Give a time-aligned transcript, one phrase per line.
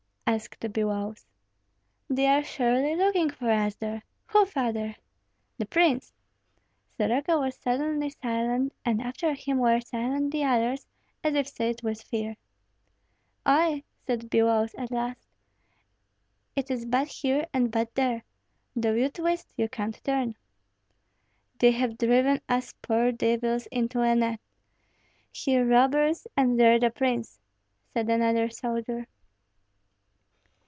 [0.33, 1.25] asked Biloüs.
[2.09, 4.95] "They are surely looking for us there." "Who, father?"
[5.57, 6.13] "The prince."
[6.87, 10.87] Soroka was suddenly silent; and after him were silent the others,
[11.21, 12.37] as if seized with fear.
[13.45, 15.27] "Oi!" said Biloüs, at last.
[16.55, 18.23] "It is bad here and bad there;
[18.73, 20.37] though you twist, you can't turn."
[21.59, 24.39] "They have driven us poor devils into a net;
[25.29, 27.41] here robbers, and there the prince,"
[27.93, 29.07] said another soldier.